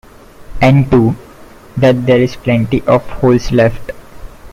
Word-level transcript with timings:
And 0.59 0.89
two, 0.89 1.15
that 1.77 2.07
there's 2.07 2.35
plenty 2.35 2.81
of 2.87 3.07
holes 3.07 3.51
left. 3.51 3.91